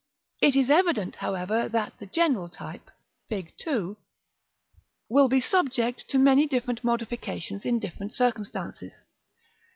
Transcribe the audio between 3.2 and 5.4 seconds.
Fig. II., will be